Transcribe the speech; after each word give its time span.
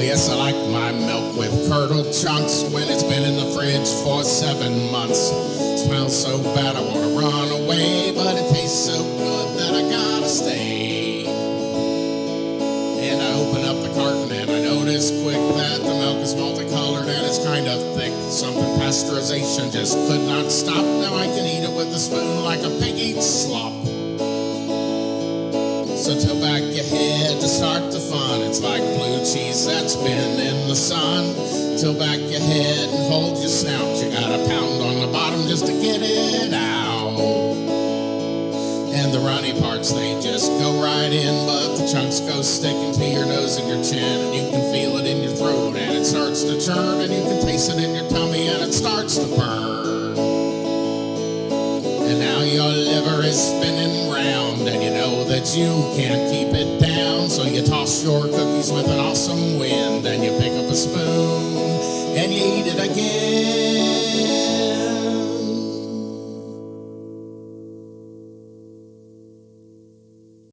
Yes, 0.00 0.30
I 0.30 0.34
like 0.34 0.56
my 0.72 0.92
milk 0.92 1.36
with 1.36 1.52
curdled 1.68 2.12
chunks 2.12 2.64
when 2.72 2.88
it's 2.88 3.04
been 3.04 3.22
in 3.22 3.36
the 3.36 3.52
fridge 3.54 3.86
for 4.02 4.24
seven 4.24 4.90
months. 4.90 5.28
Smells 5.84 6.16
so 6.16 6.42
bad 6.54 6.74
I 6.74 6.80
want 6.80 7.04
to 7.04 7.18
run 7.20 7.62
away, 7.62 8.10
but 8.14 8.34
it 8.34 8.48
tastes 8.50 8.86
so 8.86 8.96
good 8.96 9.58
that 9.60 9.74
I 9.74 9.82
gotta 9.82 10.28
stay. 10.28 11.26
And 13.06 13.20
I 13.20 13.32
open 13.44 13.62
up 13.62 13.76
the 13.84 13.92
carton 13.94 14.32
and 14.32 14.50
I 14.50 14.60
notice 14.60 15.10
quick 15.22 15.36
that 15.60 15.78
the 15.78 15.94
milk 15.94 16.18
is 16.24 16.34
multicolored 16.34 17.06
and 17.06 17.26
it's 17.26 17.44
kind 17.44 17.68
of 17.68 17.78
thick. 17.94 18.12
Something 18.32 18.80
pasteurization 18.80 19.70
just 19.70 19.94
could 20.08 20.22
not 20.26 20.50
stop. 20.50 20.82
Now 20.82 21.14
I 21.14 21.26
can 21.26 21.44
eat 21.44 21.62
it 21.62 21.76
with 21.76 21.94
a 21.94 21.98
spoon 21.98 22.42
like 22.42 22.60
a 22.60 22.70
pig 22.80 22.96
eats 22.96 23.28
slop. 23.28 23.76
So 26.00 26.18
tilt 26.18 26.40
back 26.40 26.62
your 26.64 26.88
head 26.88 27.19
cheese 29.32 29.64
that's 29.64 29.94
been 29.94 30.40
in 30.40 30.66
the 30.66 30.74
sun. 30.74 31.34
Tilt 31.78 31.98
back 32.00 32.18
your 32.18 32.40
head 32.40 32.88
and 32.90 33.12
hold 33.12 33.38
your 33.38 33.48
snout. 33.48 34.02
You 34.02 34.10
got 34.10 34.26
a 34.26 34.42
pound 34.48 34.82
on 34.82 34.98
the 34.98 35.06
bottom 35.12 35.46
just 35.46 35.66
to 35.66 35.72
get 35.72 36.02
it 36.02 36.52
out. 36.52 37.14
And 38.90 39.14
the 39.14 39.20
runny 39.20 39.54
parts, 39.60 39.92
they 39.92 40.20
just 40.20 40.50
go 40.58 40.82
right 40.82 41.12
in, 41.12 41.46
but 41.46 41.76
the 41.76 41.86
chunks 41.86 42.18
go 42.20 42.42
sticking 42.42 42.92
to 42.92 43.04
your 43.06 43.24
nose 43.24 43.56
and 43.56 43.68
your 43.68 43.82
chin, 43.84 44.02
and 44.02 44.34
you 44.34 44.50
can 44.50 44.72
feel 44.72 44.98
it 44.98 45.06
in 45.06 45.22
your 45.22 45.36
throat, 45.36 45.76
and 45.76 45.96
it 45.96 46.04
starts 46.04 46.42
to 46.42 46.58
churn, 46.60 47.00
and 47.00 47.12
you 47.12 47.22
can 47.22 47.40
taste 47.40 47.70
it 47.70 47.78
in 47.78 47.94
your 47.94 48.10
tummy, 48.10 48.48
and 48.48 48.64
it 48.64 48.72
starts 48.72 49.16
to 49.16 49.26
burn. 49.38 50.18
And 52.02 52.18
now 52.18 52.42
your 52.42 52.66
liver 52.68 53.22
is 53.22 53.38
spinning 53.38 54.10
round, 54.10 54.66
and 54.66 54.82
you 54.82 54.90
know 54.90 55.22
that 55.24 55.54
you 55.56 55.70
can't 55.94 56.28
keep 56.32 56.52
it 56.52 56.80
down. 56.80 57.09
So 57.30 57.44
you 57.44 57.62
toss 57.62 58.02
your 58.02 58.22
cookies 58.22 58.72
with 58.72 58.88
an 58.88 58.98
awesome 58.98 59.60
wind, 59.60 60.04
and 60.04 60.24
you 60.24 60.32
pick 60.40 60.50
up 60.50 60.68
a 60.68 60.74
spoon, 60.74 62.16
and 62.18 62.34
you 62.34 62.42
eat 62.42 62.66
it 62.66 62.90
again. 62.90 63.99